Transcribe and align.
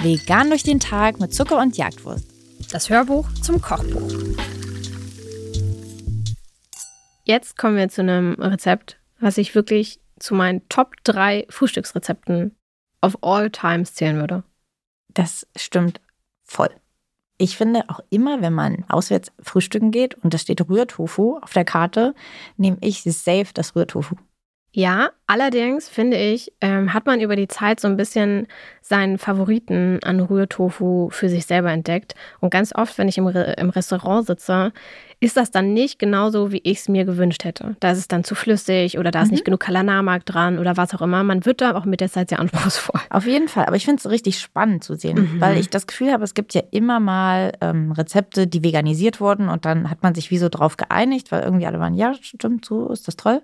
Vegan 0.00 0.48
durch 0.48 0.62
den 0.62 0.80
Tag 0.80 1.20
mit 1.20 1.34
Zucker 1.34 1.58
und 1.58 1.76
Jagdwurst. 1.76 2.24
Das 2.70 2.88
Hörbuch 2.88 3.28
zum 3.42 3.60
Kochbuch. 3.60 4.10
Jetzt 7.24 7.58
kommen 7.58 7.76
wir 7.76 7.88
zu 7.88 8.00
einem 8.00 8.34
Rezept, 8.34 8.98
was 9.20 9.38
ich 9.38 9.54
wirklich 9.54 10.00
zu 10.18 10.34
meinen 10.34 10.66
Top 10.68 10.94
3 11.04 11.46
Frühstücksrezepten 11.50 12.56
of 13.02 13.18
all 13.22 13.50
times 13.50 13.94
zählen 13.94 14.16
würde. 14.16 14.44
Das 15.08 15.46
stimmt 15.56 16.00
voll. 16.44 16.70
Ich 17.36 17.56
finde 17.56 17.84
auch 17.88 18.00
immer, 18.10 18.40
wenn 18.40 18.52
man 18.52 18.84
auswärts 18.88 19.30
frühstücken 19.40 19.90
geht 19.90 20.14
und 20.14 20.34
da 20.34 20.38
steht 20.38 20.68
Rührtofu 20.68 21.38
auf 21.38 21.52
der 21.52 21.64
Karte, 21.64 22.14
nehme 22.56 22.78
ich 22.80 23.02
safe 23.02 23.48
das 23.52 23.76
Rührtofu. 23.76 24.16
Ja, 24.78 25.10
allerdings 25.26 25.88
finde 25.88 26.16
ich, 26.16 26.52
ähm, 26.60 26.94
hat 26.94 27.04
man 27.04 27.20
über 27.20 27.34
die 27.34 27.48
Zeit 27.48 27.80
so 27.80 27.88
ein 27.88 27.96
bisschen 27.96 28.46
seinen 28.80 29.18
Favoriten 29.18 29.98
an 30.04 30.20
Rührtofu 30.20 31.08
für 31.10 31.28
sich 31.28 31.46
selber 31.46 31.72
entdeckt. 31.72 32.14
Und 32.38 32.50
ganz 32.50 32.72
oft, 32.72 32.96
wenn 32.96 33.08
ich 33.08 33.18
im, 33.18 33.26
Re 33.26 33.56
im 33.58 33.70
Restaurant 33.70 34.28
sitze, 34.28 34.72
ist 35.18 35.36
das 35.36 35.50
dann 35.50 35.74
nicht 35.74 35.98
genauso, 35.98 36.52
wie 36.52 36.60
ich 36.62 36.78
es 36.78 36.88
mir 36.88 37.04
gewünscht 37.04 37.42
hätte. 37.42 37.74
Da 37.80 37.90
ist 37.90 37.98
es 37.98 38.06
dann 38.06 38.22
zu 38.22 38.36
flüssig 38.36 38.98
oder 38.98 39.10
da 39.10 39.22
ist 39.22 39.30
mhm. 39.30 39.32
nicht 39.32 39.44
genug 39.44 39.58
Kalanamark 39.58 40.24
dran 40.24 40.60
oder 40.60 40.76
was 40.76 40.94
auch 40.94 41.02
immer. 41.02 41.24
Man 41.24 41.44
wird 41.44 41.60
da 41.60 41.74
auch 41.74 41.84
mit 41.84 42.00
der 42.00 42.08
Zeit 42.08 42.28
sehr 42.28 42.38
anspruchsvoll. 42.38 43.00
Auf 43.10 43.26
jeden 43.26 43.48
Fall. 43.48 43.64
Aber 43.66 43.74
ich 43.74 43.84
finde 43.84 43.98
es 43.98 44.08
richtig 44.08 44.38
spannend 44.38 44.84
zu 44.84 44.94
sehen, 44.94 45.18
mhm. 45.18 45.40
weil 45.40 45.58
ich 45.58 45.70
das 45.70 45.88
Gefühl 45.88 46.12
habe, 46.12 46.22
es 46.22 46.34
gibt 46.34 46.54
ja 46.54 46.62
immer 46.70 47.00
mal 47.00 47.50
ähm, 47.60 47.90
Rezepte, 47.90 48.46
die 48.46 48.62
veganisiert 48.62 49.20
wurden 49.20 49.48
und 49.48 49.64
dann 49.64 49.90
hat 49.90 50.04
man 50.04 50.14
sich 50.14 50.30
wie 50.30 50.38
so 50.38 50.48
drauf 50.48 50.76
geeinigt, 50.76 51.32
weil 51.32 51.42
irgendwie 51.42 51.66
alle 51.66 51.80
waren, 51.80 51.94
ja, 51.94 52.14
stimmt, 52.20 52.64
so 52.64 52.92
ist 52.92 53.08
das 53.08 53.16
toll. 53.16 53.42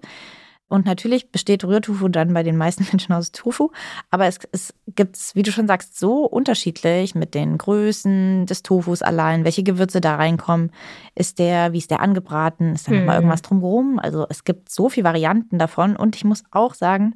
Und 0.68 0.86
natürlich 0.86 1.30
besteht 1.30 1.62
Rührtofu 1.62 2.08
dann 2.08 2.32
bei 2.32 2.42
den 2.42 2.56
meisten 2.56 2.84
Menschen 2.90 3.12
aus 3.12 3.32
Tofu. 3.32 3.70
Aber 4.10 4.26
es, 4.26 4.38
es 4.52 4.74
gibt 4.94 5.16
es, 5.16 5.34
wie 5.34 5.42
du 5.42 5.52
schon 5.52 5.66
sagst, 5.66 5.98
so 5.98 6.24
unterschiedlich 6.24 7.14
mit 7.14 7.34
den 7.34 7.58
Größen 7.58 8.46
des 8.46 8.62
Tofus 8.62 9.02
allein, 9.02 9.44
welche 9.44 9.62
Gewürze 9.62 10.00
da 10.00 10.16
reinkommen. 10.16 10.72
Ist 11.14 11.38
der, 11.38 11.72
wie 11.72 11.78
ist 11.78 11.90
der 11.90 12.00
angebraten? 12.00 12.74
Ist 12.74 12.86
da 12.86 12.92
hm. 12.92 12.98
nochmal 13.00 13.16
irgendwas 13.16 13.42
drumherum? 13.42 13.98
Also 13.98 14.26
es 14.28 14.44
gibt 14.44 14.70
so 14.70 14.88
viele 14.88 15.04
Varianten 15.04 15.58
davon. 15.58 15.96
Und 15.96 16.16
ich 16.16 16.24
muss 16.24 16.44
auch 16.50 16.74
sagen, 16.74 17.14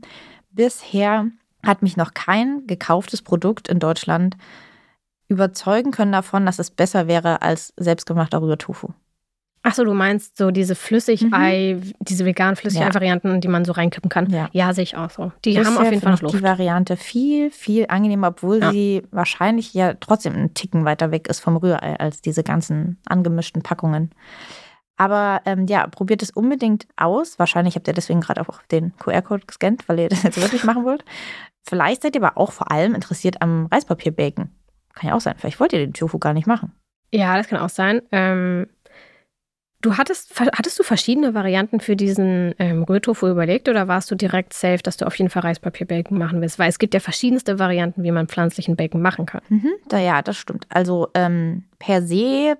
bisher 0.51 1.27
hat 1.65 1.83
mich 1.83 1.97
noch 1.97 2.15
kein 2.15 2.67
gekauftes 2.67 3.23
Produkt 3.23 3.69
in 3.69 3.79
Deutschland 3.81 4.37
überzeugen 5.29 5.91
können 5.91 6.13
davon, 6.13 6.47
dass 6.47 6.59
es 6.59 6.71
besser 6.71 7.07
wäre 7.07 7.43
als 7.43 7.73
selbstgemachter 7.77 8.41
Rührtofu. 8.41 8.89
Achso, 9.63 9.85
du 9.85 9.93
meinst 9.93 10.37
so 10.37 10.51
diese 10.51 10.75
Flüssigei, 10.75 11.79
mhm. 11.79 11.93
diese 12.01 12.25
veganen 12.25 12.57
Flüssigei-Varianten, 12.57 13.33
ja. 13.33 13.39
die 13.39 13.49
man 13.49 13.65
so 13.65 13.73
reinkippen 13.73 14.09
kann. 14.09 14.31
Ja, 14.31 14.49
ja 14.53 14.73
sehe 14.73 14.85
ich 14.85 14.97
auch 14.97 15.11
so. 15.11 15.33
Die 15.45 15.55
Bisher 15.55 15.67
haben 15.67 15.79
auf 15.79 15.91
jeden 15.91 16.01
Fall 16.01 16.13
noch 16.13 16.23
Luft. 16.23 16.35
Die 16.35 16.43
Variante 16.43 16.97
viel, 16.97 17.51
viel 17.51 17.87
angenehmer, 17.89 18.29
obwohl 18.29 18.61
ja. 18.61 18.71
sie 18.71 19.03
wahrscheinlich 19.11 19.75
ja 19.75 19.95
trotzdem 19.95 20.35
einen 20.35 20.55
Ticken 20.55 20.85
weiter 20.85 21.11
weg 21.11 21.29
ist 21.29 21.41
vom 21.41 21.57
Rührei 21.57 21.99
als 21.99 22.21
diese 22.21 22.45
ganzen 22.45 22.99
angemischten 23.07 23.63
Packungen. 23.63 24.11
Aber 24.97 25.43
ähm, 25.45 25.67
ja, 25.67 25.87
probiert 25.87 26.23
es 26.23 26.31
unbedingt 26.31 26.87
aus. 26.97 27.39
Wahrscheinlich 27.39 27.77
habt 27.77 27.87
ihr 27.87 27.95
deswegen 27.95 28.21
gerade 28.21 28.41
auch 28.41 28.63
den 28.65 28.97
QR-Code 28.97 29.47
gescannt, 29.47 29.89
weil 29.89 30.01
ihr 30.01 30.09
das 30.11 30.25
jetzt 30.25 30.41
wirklich 30.41 30.65
machen 30.65 30.85
wollt. 30.85 31.05
Vielleicht 31.63 32.03
seid 32.03 32.17
ihr 32.17 32.23
aber 32.23 32.37
auch 32.37 32.53
vor 32.53 32.71
allem 32.71 32.95
interessiert 32.95 33.41
am 33.41 33.67
Reispapier-Baken. 33.67 34.51
Kann 34.95 35.09
ja 35.09 35.15
auch 35.15 35.21
sein. 35.21 35.35
Vielleicht 35.39 35.61
wollt 35.61 35.73
ihr 35.73 35.79
den 35.79 35.95
Tofu 35.95 36.19
gar 36.19 36.33
nicht 36.33 36.47
machen. 36.47 36.73
Ja, 37.13 37.37
das 37.37 37.49
kann 37.49 37.61
auch 37.61 37.69
sein. 37.69 38.03
Ähm, 38.13 38.67
Du 39.81 39.97
hattest, 39.97 40.39
hattest 40.41 40.77
du 40.79 40.83
verschiedene 40.83 41.35
Varianten 41.35 41.79
für 41.79 41.95
diesen 41.95 42.53
ähm, 42.59 42.83
Rührtofu 42.83 43.29
überlegt 43.29 43.69
oder 43.69 43.87
warst 43.87 44.11
du 44.11 44.17
direkt 44.17 44.53
safe, 44.53 44.83
dass 44.83 44.97
du 44.97 45.07
auf 45.07 45.15
jeden 45.15 45.31
Fall 45.31 45.43
Reispapier-Bacon 45.43 46.19
machen 46.19 46.41
willst? 46.41 46.59
Weil 46.59 46.69
es 46.69 46.81
gibt 46.81 46.95
ja 46.95 47.01
verschiedenste 47.01 47.61
Varianten, 47.61 48.03
wie 48.03 48.11
man 48.11 48.27
pflanzlichen 48.27 48.75
Bacon 48.75 49.01
machen 49.01 49.27
kann. 49.27 49.43
Mhm, 49.49 49.71
da, 49.89 49.99
ja, 50.01 50.21
das 50.21 50.37
stimmt. 50.37 50.67
Also 50.69 51.09
ähm, 51.15 51.63
per 51.79 52.03
se, 52.03 52.59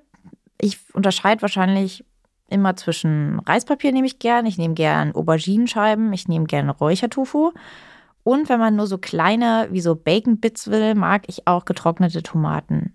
ich 0.61 0.79
unterscheide 0.93 1.43
wahrscheinlich 1.43 2.05
immer 2.51 2.77
zwischen 2.77 3.41
Reispapier 3.41 3.91
nehme 3.93 4.07
ich 4.07 4.21
gern, 4.21 4.47
ich 4.47 4.57
nehme 4.57 4.75
gern 4.75 5.13
Auberginenscheiben, 5.13 6.13
ich 6.13 6.29
nehme 6.29 6.47
gern 6.47 6.71
Räuchertofu. 6.71 7.53
Und 8.23 8.49
wenn 8.49 8.61
man 8.61 8.77
nur 8.77 8.87
so 8.87 8.97
kleine, 8.99 9.69
wie 9.73 9.81
so 9.81 9.97
Bacon-Bits 9.97 10.71
will, 10.71 10.95
mag 10.95 11.23
ich 11.27 11.49
auch 11.49 11.65
getrocknete 11.65 12.23
Tomaten 12.23 12.93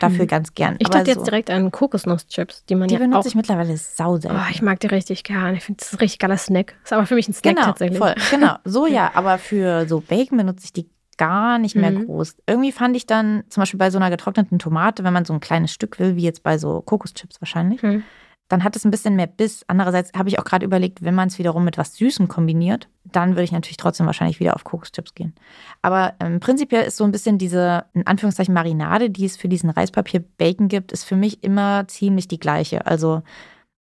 dafür 0.00 0.26
ganz 0.26 0.54
gern. 0.54 0.76
Ich 0.78 0.88
dachte 0.88 1.12
so. 1.12 1.18
jetzt 1.18 1.26
direkt 1.26 1.50
an 1.50 1.70
Kokosnusschips, 1.70 2.64
die 2.66 2.74
man 2.74 2.88
die 2.88 2.94
ja 2.94 3.00
benutze 3.00 3.18
auch 3.18 3.26
ich 3.26 3.34
mittlerweile 3.34 3.76
sau 3.76 4.14
Oh, 4.14 4.30
ich 4.50 4.62
mag 4.62 4.80
die 4.80 4.86
richtig 4.88 5.24
gern. 5.24 5.54
Ich 5.54 5.64
finde, 5.64 5.78
das 5.78 5.88
ist 5.88 5.94
ein 5.94 6.00
richtig 6.00 6.18
geiler 6.18 6.36
Snack. 6.36 6.74
Ist 6.84 6.92
aber 6.92 7.06
für 7.06 7.14
mich 7.14 7.28
ein 7.28 7.34
Snack 7.34 7.56
genau, 7.56 7.66
tatsächlich. 7.66 7.98
Voll, 7.98 8.14
genau, 8.30 8.56
so 8.64 8.86
ja. 8.88 9.10
Aber 9.14 9.38
für 9.38 9.86
so 9.86 10.00
Bacon 10.00 10.38
benutze 10.38 10.64
ich 10.64 10.72
die 10.72 10.88
gar 11.18 11.58
nicht 11.58 11.76
mehr 11.76 11.90
mhm. 11.90 12.06
groß. 12.06 12.36
Irgendwie 12.46 12.72
fand 12.72 12.96
ich 12.96 13.06
dann 13.06 13.44
zum 13.48 13.62
Beispiel 13.62 13.78
bei 13.78 13.90
so 13.90 13.98
einer 13.98 14.10
getrockneten 14.10 14.58
Tomate, 14.58 15.04
wenn 15.04 15.12
man 15.12 15.24
so 15.24 15.32
ein 15.32 15.40
kleines 15.40 15.72
Stück 15.72 15.98
will, 15.98 16.16
wie 16.16 16.22
jetzt 16.22 16.42
bei 16.42 16.58
so 16.58 16.80
Kokoschips 16.80 17.40
wahrscheinlich, 17.40 17.82
mhm 17.82 18.02
dann 18.52 18.64
hat 18.64 18.76
es 18.76 18.84
ein 18.84 18.90
bisschen 18.90 19.16
mehr 19.16 19.26
Biss. 19.26 19.64
Andererseits 19.66 20.12
habe 20.12 20.28
ich 20.28 20.38
auch 20.38 20.44
gerade 20.44 20.66
überlegt, 20.66 21.02
wenn 21.02 21.14
man 21.14 21.28
es 21.28 21.38
wiederum 21.38 21.64
mit 21.64 21.78
was 21.78 21.96
Süßem 21.96 22.28
kombiniert, 22.28 22.86
dann 23.04 23.30
würde 23.30 23.44
ich 23.44 23.52
natürlich 23.52 23.78
trotzdem 23.78 24.04
wahrscheinlich 24.04 24.40
wieder 24.40 24.54
auf 24.54 24.62
Kokoschips 24.62 25.14
gehen. 25.14 25.34
Aber 25.80 26.12
ähm, 26.20 26.38
prinzipiell 26.38 26.84
ist 26.84 26.98
so 26.98 27.04
ein 27.04 27.12
bisschen 27.12 27.38
diese, 27.38 27.86
in 27.94 28.06
Anführungszeichen, 28.06 28.52
Marinade, 28.52 29.08
die 29.08 29.24
es 29.24 29.38
für 29.38 29.48
diesen 29.48 29.70
Reispapier-Bacon 29.70 30.68
gibt, 30.68 30.92
ist 30.92 31.04
für 31.04 31.16
mich 31.16 31.42
immer 31.42 31.88
ziemlich 31.88 32.28
die 32.28 32.38
gleiche. 32.38 32.84
Also 32.84 33.22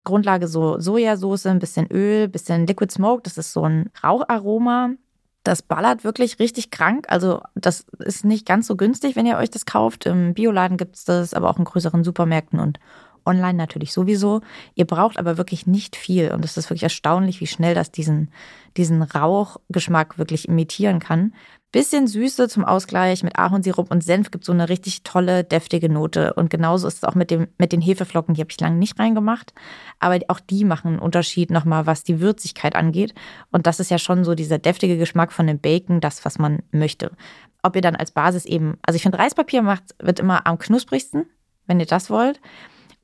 Grundlage 0.03 0.47
so 0.47 0.79
Sojasauce, 0.79 1.47
ein 1.47 1.57
bisschen 1.57 1.87
Öl, 1.91 2.25
ein 2.25 2.31
bisschen 2.31 2.67
Liquid 2.67 2.93
Smoke, 2.93 3.23
das 3.23 3.39
ist 3.39 3.53
so 3.53 3.63
ein 3.63 3.89
Raucharoma. 4.03 4.91
Das 5.41 5.63
ballert 5.63 6.03
wirklich 6.03 6.37
richtig 6.37 6.69
krank. 6.69 7.05
Also, 7.07 7.41
das 7.55 7.87
ist 7.99 8.23
nicht 8.23 8.45
ganz 8.45 8.67
so 8.67 8.75
günstig, 8.75 9.15
wenn 9.15 9.25
ihr 9.25 9.37
euch 9.37 9.49
das 9.49 9.65
kauft. 9.65 10.05
Im 10.05 10.35
Bioladen 10.35 10.77
gibt 10.77 10.97
es 10.97 11.05
das, 11.05 11.33
aber 11.33 11.49
auch 11.49 11.57
in 11.57 11.63
größeren 11.63 12.03
Supermärkten 12.03 12.59
und 12.59 12.77
online 13.29 13.57
natürlich 13.57 13.93
sowieso. 13.93 14.41
Ihr 14.73 14.85
braucht 14.85 15.19
aber 15.19 15.37
wirklich 15.37 15.67
nicht 15.67 15.95
viel 15.95 16.31
und 16.31 16.43
es 16.43 16.57
ist 16.57 16.69
wirklich 16.69 16.83
erstaunlich, 16.83 17.39
wie 17.39 17.47
schnell 17.47 17.75
das 17.75 17.91
diesen, 17.91 18.31
diesen 18.75 19.01
Rauchgeschmack 19.01 20.17
wirklich 20.17 20.47
imitieren 20.47 20.99
kann. 20.99 21.33
Bisschen 21.71 22.07
Süße 22.07 22.49
zum 22.49 22.65
Ausgleich 22.65 23.21
mit 23.21 23.37
Ahornsirup 23.37 23.91
und 23.91 24.03
Senf 24.03 24.31
gibt 24.31 24.43
so 24.43 24.51
eine 24.51 24.69
richtig 24.69 25.03
tolle, 25.03 25.43
deftige 25.43 25.87
Note. 25.87 26.33
Und 26.33 26.49
genauso 26.49 26.87
ist 26.87 26.95
es 26.95 27.03
auch 27.03 27.13
mit, 27.13 27.29
dem, 27.29 27.47
mit 27.59 27.71
den 27.71 27.79
Hefeflocken, 27.79 28.33
die 28.33 28.41
habe 28.41 28.49
ich 28.49 28.59
lange 28.59 28.77
nicht 28.77 28.97
reingemacht. 28.97 29.53
Aber 29.99 30.17
auch 30.29 30.39
die 30.39 30.65
machen 30.65 30.87
einen 30.87 30.99
Unterschied 30.99 31.51
nochmal, 31.51 31.85
was 31.85 32.03
die 32.03 32.21
Würzigkeit 32.21 32.75
angeht. 32.75 33.13
Und 33.51 33.67
das 33.67 33.79
ist 33.79 33.91
ja 33.91 33.99
schon 33.99 34.23
so 34.23 34.33
dieser 34.33 34.57
deftige 34.57 34.97
Geschmack 34.97 35.31
von 35.31 35.45
dem 35.45 35.59
Bacon, 35.59 36.01
das, 36.01 36.25
was 36.25 36.39
man 36.39 36.63
möchte. 36.71 37.11
Ob 37.61 37.75
ihr 37.75 37.83
dann 37.83 37.95
als 37.95 38.09
Basis 38.09 38.45
eben, 38.45 38.79
also 38.81 38.95
ich 38.95 39.03
finde 39.03 39.19
Reispapier 39.19 39.61
macht, 39.61 39.83
wird 39.99 40.19
immer 40.19 40.47
am 40.47 40.57
knusprigsten, 40.57 41.27
wenn 41.67 41.79
ihr 41.79 41.85
das 41.85 42.09
wollt. 42.09 42.41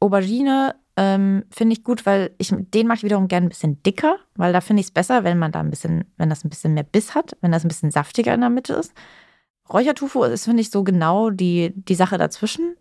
Aubergine 0.05 0.75
ähm, 0.97 1.43
finde 1.49 1.73
ich 1.73 1.83
gut, 1.83 2.05
weil 2.05 2.31
ich 2.37 2.53
den 2.55 2.87
mache 2.87 2.97
ich 2.97 3.03
wiederum 3.03 3.27
gerne 3.27 3.47
ein 3.47 3.49
bisschen 3.49 3.81
dicker, 3.83 4.17
weil 4.35 4.53
da 4.53 4.61
finde 4.61 4.81
ich 4.81 4.87
es 4.87 4.91
besser, 4.91 5.23
wenn 5.23 5.37
man 5.37 5.51
da 5.51 5.59
ein 5.59 5.69
bisschen, 5.69 6.05
wenn 6.17 6.29
das 6.29 6.45
ein 6.45 6.49
bisschen 6.49 6.73
mehr 6.73 6.83
Biss 6.83 7.15
hat, 7.15 7.35
wenn 7.41 7.51
das 7.51 7.65
ein 7.65 7.67
bisschen 7.67 7.91
saftiger 7.91 8.33
in 8.33 8.41
der 8.41 8.49
Mitte 8.49 8.73
ist. 8.73 8.93
Räuchertofu 9.71 10.23
ist, 10.23 10.45
finde 10.45 10.61
ich, 10.61 10.69
so 10.69 10.83
genau 10.83 11.31
die, 11.31 11.73
die 11.75 11.95
Sache 11.95 12.17
dazwischen. 12.17 12.75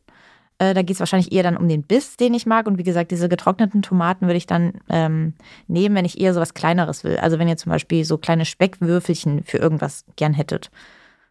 Äh, 0.58 0.74
da 0.74 0.82
geht 0.82 0.94
es 0.94 1.00
wahrscheinlich 1.00 1.32
eher 1.32 1.42
dann 1.42 1.56
um 1.56 1.66
den 1.66 1.82
Biss, 1.82 2.16
den 2.16 2.34
ich 2.34 2.46
mag. 2.46 2.66
Und 2.66 2.78
wie 2.78 2.84
gesagt, 2.84 3.10
diese 3.10 3.28
getrockneten 3.28 3.82
Tomaten 3.82 4.26
würde 4.26 4.36
ich 4.36 4.46
dann 4.46 4.74
ähm, 4.88 5.34
nehmen, 5.66 5.96
wenn 5.96 6.04
ich 6.04 6.20
eher 6.20 6.34
so 6.34 6.40
was 6.40 6.54
Kleineres 6.54 7.02
will. 7.04 7.16
Also 7.16 7.38
wenn 7.38 7.48
ihr 7.48 7.56
zum 7.56 7.72
Beispiel 7.72 8.04
so 8.04 8.18
kleine 8.18 8.44
Speckwürfelchen 8.44 9.42
für 9.44 9.58
irgendwas 9.58 10.04
gern 10.16 10.34
hättet. 10.34 10.70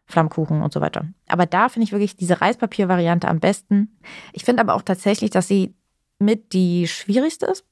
Flammkuchen 0.06 0.62
und 0.62 0.74
so 0.74 0.81
weiter. 0.81 1.06
Aber 1.28 1.46
da 1.46 1.70
finde 1.70 1.86
ich 1.86 1.94
wirklich 1.94 2.18
diese 2.18 2.42
Reispapier-Variante 2.42 3.28
am 3.28 3.40
besten. 3.40 3.96
Ich 4.34 4.44
finde 4.44 4.62
aber 4.62 4.74
auch 4.74 4.81
tatsächlich, 4.81 5.30
dass 5.30 5.48
sie 5.48 5.75
mit 6.23 6.53
die 6.53 6.88
schwierigste 6.88 7.45
ist. 7.47 7.66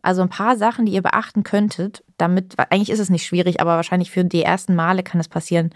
Also 0.00 0.22
ein 0.22 0.28
paar 0.28 0.56
Sachen, 0.56 0.86
die 0.86 0.92
ihr 0.92 1.02
beachten 1.02 1.42
könntet, 1.42 2.04
damit, 2.18 2.54
eigentlich 2.70 2.90
ist 2.90 3.00
es 3.00 3.10
nicht 3.10 3.26
schwierig, 3.26 3.60
aber 3.60 3.76
wahrscheinlich 3.76 4.10
für 4.10 4.24
die 4.24 4.42
ersten 4.42 4.74
Male 4.74 5.02
kann 5.02 5.20
es 5.20 5.28
passieren 5.28 5.70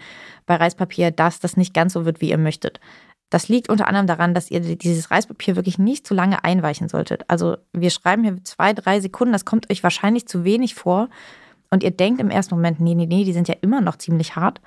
bei 0.47 0.55
Reispapier, 0.57 1.11
dass 1.11 1.41
das 1.41 1.57
nicht 1.57 1.75
ganz 1.75 1.93
so 1.93 2.05
wird, 2.05 2.21
wie 2.21 2.31
ihr 2.31 2.39
möchtet. 2.39 2.81
Das 3.31 3.49
liegt 3.49 3.69
unter 3.69 3.89
anderem 3.89 4.07
daran, 4.07 4.35
dass 4.35 4.51
ihr 4.51 4.61
dieses 4.61 5.11
Reispapier 5.11 5.57
wirklich 5.57 5.79
nicht 5.79 6.07
zu 6.07 6.15
lange 6.15 6.45
einweichen 6.45 6.89
solltet. 6.89 7.25
Also 7.29 7.57
wir 7.73 7.91
schreiben 7.91 8.23
hier 8.23 8.45
zwei, 8.45 8.75
drei 8.75 9.01
Sekunden, 9.01 9.33
das 9.33 9.45
kommt 9.45 9.71
euch 9.71 9.83
wahrscheinlich 9.83 10.29
zu 10.29 10.45
wenig 10.45 10.75
vor. 10.75 11.09
Und 11.71 11.83
ihr 11.83 11.91
denkt 11.91 12.21
im 12.21 12.29
ersten 12.29 12.55
Moment, 12.55 12.81
nee, 12.81 12.95
nee, 12.95 13.07
nee, 13.07 13.25
die 13.25 13.33
sind 13.33 13.49
ja 13.49 13.55
immer 13.63 13.81
noch 13.81 13.97
ziemlich 13.97 14.37
hart. 14.37 14.61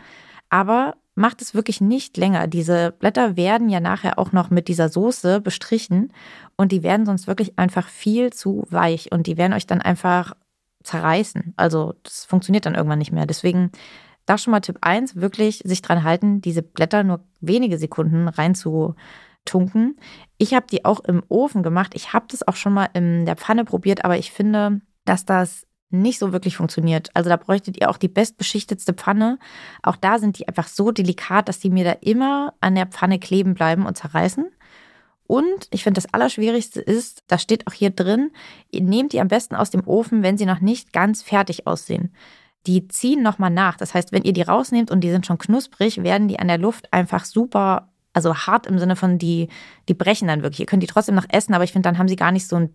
Aber 0.49 0.95
macht 1.15 1.41
es 1.41 1.55
wirklich 1.55 1.81
nicht 1.81 2.17
länger. 2.17 2.47
Diese 2.47 2.91
Blätter 2.91 3.37
werden 3.37 3.69
ja 3.69 3.79
nachher 3.79 4.19
auch 4.19 4.33
noch 4.33 4.49
mit 4.49 4.67
dieser 4.67 4.89
Soße 4.89 5.41
bestrichen 5.41 6.13
und 6.57 6.71
die 6.71 6.83
werden 6.83 7.05
sonst 7.05 7.25
wirklich 7.25 7.57
einfach 7.57 7.87
viel 7.87 8.31
zu 8.33 8.67
weich 8.69 9.11
und 9.11 9.25
die 9.25 9.37
werden 9.37 9.53
euch 9.53 9.65
dann 9.65 9.81
einfach 9.81 10.33
zerreißen. 10.83 11.53
Also 11.55 11.95
das 12.03 12.25
funktioniert 12.25 12.65
dann 12.65 12.75
irgendwann 12.75 12.99
nicht 12.99 13.13
mehr. 13.13 13.25
Deswegen 13.25 13.71
da 14.25 14.37
schon 14.37 14.51
mal 14.51 14.59
Tipp 14.59 14.79
1, 14.81 15.15
wirklich 15.15 15.61
sich 15.65 15.81
dran 15.81 16.03
halten, 16.03 16.41
diese 16.41 16.61
Blätter 16.61 17.03
nur 17.03 17.21
wenige 17.41 17.77
Sekunden 17.77 18.27
reinzutunken. 18.27 19.97
Ich 20.37 20.53
habe 20.53 20.65
die 20.69 20.83
auch 20.83 20.99
im 21.01 21.23
Ofen 21.29 21.63
gemacht. 21.63 21.93
Ich 21.95 22.13
habe 22.13 22.25
das 22.29 22.47
auch 22.47 22.55
schon 22.55 22.73
mal 22.73 22.89
in 22.93 23.25
der 23.25 23.35
Pfanne 23.35 23.65
probiert, 23.65 24.03
aber 24.03 24.17
ich 24.17 24.31
finde, 24.31 24.81
dass 25.05 25.25
das 25.25 25.64
nicht 25.89 26.19
so 26.19 26.31
wirklich 26.31 26.57
funktioniert. 26.57 27.09
Also 27.13 27.29
da 27.29 27.37
bräuchtet 27.37 27.77
ihr 27.79 27.89
auch 27.89 27.97
die 27.97 28.07
bestbeschichtetste 28.07 28.93
Pfanne. 28.93 29.39
Auch 29.83 29.95
da 29.95 30.19
sind 30.19 30.39
die 30.39 30.47
einfach 30.47 30.67
so 30.67 30.91
delikat, 30.91 31.47
dass 31.47 31.59
die 31.59 31.69
mir 31.69 31.83
da 31.83 31.91
immer 32.01 32.53
an 32.61 32.75
der 32.75 32.87
Pfanne 32.87 33.19
kleben 33.19 33.53
bleiben 33.53 33.85
und 33.85 33.97
zerreißen. 33.97 34.47
Und 35.27 35.67
ich 35.71 35.83
finde, 35.83 36.01
das 36.01 36.13
Allerschwierigste 36.13 36.81
ist, 36.81 37.23
da 37.27 37.39
steht 37.39 37.65
auch 37.67 37.73
hier 37.73 37.89
drin, 37.89 38.31
ihr 38.71 38.81
nehmt 38.81 39.13
die 39.13 39.19
am 39.19 39.27
besten 39.27 39.55
aus 39.55 39.71
dem 39.71 39.87
Ofen, 39.87 40.21
wenn 40.21 40.37
sie 40.37 40.45
noch 40.45 40.59
nicht 40.59 40.93
ganz 40.93 41.23
fertig 41.23 41.65
aussehen. 41.65 42.13
Die 42.67 42.87
ziehen 42.87 43.23
nochmal 43.23 43.49
nach. 43.49 43.77
Das 43.77 43.93
heißt, 43.93 44.11
wenn 44.11 44.23
ihr 44.23 44.33
die 44.33 44.43
rausnehmt 44.43 44.91
und 44.91 45.01
die 45.01 45.11
sind 45.11 45.25
schon 45.25 45.37
knusprig, 45.37 46.03
werden 46.03 46.27
die 46.27 46.39
an 46.39 46.47
der 46.47 46.57
Luft 46.57 46.91
einfach 46.93 47.25
super, 47.25 47.91
also 48.13 48.35
hart 48.35 48.67
im 48.67 48.77
Sinne 48.77 48.95
von, 48.95 49.17
die, 49.17 49.49
die 49.87 49.93
brechen 49.93 50.27
dann 50.27 50.41
wirklich. 50.43 50.61
Ihr 50.61 50.65
könnt 50.65 50.83
die 50.83 50.87
trotzdem 50.87 51.15
noch 51.15 51.27
essen, 51.29 51.53
aber 51.53 51.63
ich 51.63 51.71
finde, 51.71 51.89
dann 51.89 51.97
haben 51.97 52.07
sie 52.07 52.15
gar 52.15 52.31
nicht 52.31 52.47
so 52.47 52.55
einen 52.55 52.71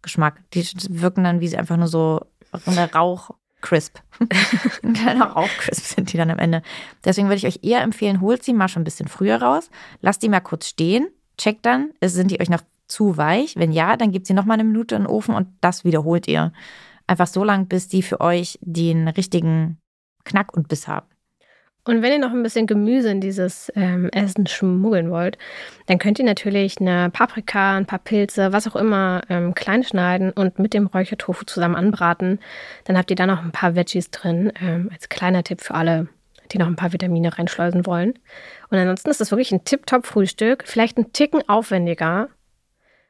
Bacon-Geschmack. 0.00 0.42
Die 0.52 0.64
wirken 1.00 1.24
dann 1.24 1.40
wie 1.40 1.48
sie 1.48 1.56
einfach 1.56 1.76
nur 1.76 1.88
so 1.88 2.20
eine 2.66 2.92
Rauch, 2.92 3.30
crisp. 3.60 3.98
ein 4.82 4.94
kleiner 4.94 5.26
Rauchcrisp 5.26 5.84
sind 5.84 6.12
die 6.12 6.16
dann 6.16 6.30
am 6.30 6.38
Ende. 6.38 6.62
Deswegen 7.04 7.28
würde 7.28 7.36
ich 7.36 7.46
euch 7.46 7.60
eher 7.62 7.82
empfehlen, 7.82 8.20
holt 8.20 8.42
sie 8.42 8.54
mal 8.54 8.68
schon 8.68 8.82
ein 8.82 8.84
bisschen 8.84 9.08
früher 9.08 9.40
raus, 9.40 9.70
lasst 10.00 10.22
die 10.22 10.28
mal 10.28 10.40
kurz 10.40 10.66
stehen, 10.66 11.08
checkt 11.36 11.66
dann, 11.66 11.90
sind 12.02 12.30
die 12.30 12.40
euch 12.40 12.50
noch 12.50 12.62
zu 12.88 13.16
weich? 13.16 13.56
Wenn 13.56 13.72
ja, 13.72 13.96
dann 13.96 14.12
gebt 14.12 14.26
sie 14.26 14.34
noch 14.34 14.46
mal 14.46 14.54
eine 14.54 14.64
Minute 14.64 14.94
in 14.96 15.02
den 15.02 15.10
Ofen 15.10 15.34
und 15.34 15.48
das 15.60 15.84
wiederholt 15.84 16.26
ihr. 16.26 16.52
Einfach 17.06 17.26
so 17.26 17.44
lange, 17.44 17.66
bis 17.66 17.88
die 17.88 18.02
für 18.02 18.20
euch 18.20 18.58
den 18.62 19.08
richtigen 19.08 19.78
Knack 20.24 20.56
und 20.56 20.68
Biss 20.68 20.88
haben. 20.88 21.06
Und 21.84 22.02
wenn 22.02 22.12
ihr 22.12 22.18
noch 22.18 22.32
ein 22.32 22.42
bisschen 22.42 22.66
Gemüse 22.66 23.10
in 23.10 23.20
dieses 23.20 23.72
ähm, 23.74 24.10
Essen 24.10 24.46
schmuggeln 24.46 25.10
wollt, 25.10 25.38
dann 25.86 25.98
könnt 25.98 26.18
ihr 26.18 26.24
natürlich 26.24 26.78
eine 26.80 27.10
Paprika, 27.10 27.76
ein 27.76 27.86
paar 27.86 27.98
Pilze, 27.98 28.52
was 28.52 28.68
auch 28.68 28.76
immer, 28.76 29.22
ähm, 29.30 29.54
klein 29.54 29.82
schneiden 29.82 30.30
und 30.30 30.58
mit 30.58 30.74
dem 30.74 30.86
Räuchertofu 30.86 31.44
zusammen 31.46 31.76
anbraten. 31.76 32.38
Dann 32.84 32.98
habt 32.98 33.10
ihr 33.10 33.16
da 33.16 33.26
noch 33.26 33.42
ein 33.42 33.52
paar 33.52 33.76
Veggies 33.76 34.10
drin, 34.10 34.52
ähm, 34.60 34.90
als 34.92 35.08
kleiner 35.08 35.42
Tipp 35.42 35.62
für 35.62 35.74
alle, 35.74 36.08
die 36.52 36.58
noch 36.58 36.66
ein 36.66 36.76
paar 36.76 36.92
Vitamine 36.92 37.38
reinschleusen 37.38 37.86
wollen. 37.86 38.14
Und 38.68 38.78
ansonsten 38.78 39.08
ist 39.10 39.20
das 39.20 39.30
wirklich 39.30 39.52
ein 39.52 39.64
Tip-Top-Frühstück, 39.64 40.64
vielleicht 40.66 40.98
ein 40.98 41.12
Ticken 41.14 41.48
aufwendiger, 41.48 42.28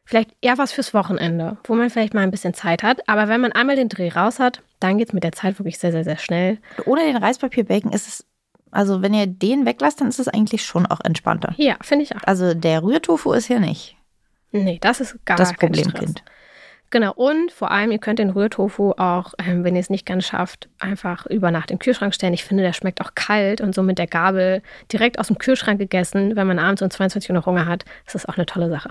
vielleicht 0.04 0.30
eher 0.40 0.58
was 0.58 0.72
fürs 0.72 0.94
Wochenende, 0.94 1.58
wo 1.64 1.74
man 1.74 1.90
vielleicht 1.90 2.14
mal 2.14 2.22
ein 2.22 2.30
bisschen 2.30 2.54
Zeit 2.54 2.84
hat. 2.84 3.08
Aber 3.08 3.28
wenn 3.28 3.40
man 3.40 3.52
einmal 3.52 3.76
den 3.76 3.88
Dreh 3.88 4.08
raus 4.10 4.38
hat, 4.38 4.62
dann 4.78 4.96
geht 4.96 5.08
es 5.08 5.12
mit 5.12 5.24
der 5.24 5.32
Zeit 5.32 5.58
wirklich 5.58 5.78
sehr, 5.78 5.92
sehr, 5.92 6.04
sehr 6.04 6.18
schnell. 6.18 6.58
Ohne 6.86 7.02
den 7.02 7.16
Reispapierbacon 7.16 7.92
ist 7.92 8.08
es 8.08 8.29
also 8.70 9.02
wenn 9.02 9.14
ihr 9.14 9.26
den 9.26 9.66
weglasst, 9.66 10.00
dann 10.00 10.08
ist 10.08 10.18
es 10.18 10.28
eigentlich 10.28 10.64
schon 10.64 10.86
auch 10.86 11.00
entspannter. 11.02 11.54
Ja, 11.56 11.76
finde 11.80 12.04
ich 12.04 12.14
auch. 12.14 12.22
Also 12.24 12.54
der 12.54 12.82
Rührtofu 12.82 13.32
ist 13.32 13.46
hier 13.46 13.60
nicht. 13.60 13.96
Nee, 14.52 14.78
das 14.80 15.00
ist 15.00 15.24
gar 15.24 15.36
das 15.36 15.50
kein 15.50 15.72
Problemkind. 15.72 16.22
Genau, 16.90 17.12
und 17.12 17.52
vor 17.52 17.70
allem, 17.70 17.92
ihr 17.92 17.98
könnt 17.98 18.18
den 18.18 18.30
Rührtofu 18.30 18.92
auch, 18.96 19.34
ähm, 19.38 19.62
wenn 19.62 19.76
ihr 19.76 19.80
es 19.80 19.90
nicht 19.90 20.06
ganz 20.06 20.26
schafft, 20.26 20.68
einfach 20.80 21.24
über 21.26 21.52
Nacht 21.52 21.70
im 21.70 21.78
Kühlschrank 21.78 22.12
stellen. 22.14 22.34
Ich 22.34 22.44
finde, 22.44 22.64
der 22.64 22.72
schmeckt 22.72 23.00
auch 23.00 23.14
kalt 23.14 23.60
und 23.60 23.76
so 23.76 23.84
mit 23.84 23.98
der 23.98 24.08
Gabel 24.08 24.60
direkt 24.92 25.20
aus 25.20 25.28
dem 25.28 25.38
Kühlschrank 25.38 25.78
gegessen, 25.78 26.34
wenn 26.34 26.48
man 26.48 26.58
abends 26.58 26.82
um 26.82 26.90
22 26.90 27.30
Uhr 27.30 27.34
noch 27.36 27.46
Hunger 27.46 27.66
hat. 27.66 27.84
Das 28.06 28.16
ist 28.16 28.28
auch 28.28 28.36
eine 28.36 28.46
tolle 28.46 28.68
Sache. 28.70 28.90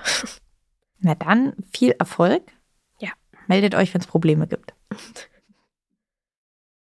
Na 0.99 1.13
dann, 1.15 1.53
viel 1.73 1.91
Erfolg. 1.91 2.41
Ja. 2.99 3.09
Meldet 3.47 3.75
euch, 3.75 3.93
wenn 3.93 4.01
es 4.01 4.07
Probleme 4.07 4.47
gibt. 4.47 4.73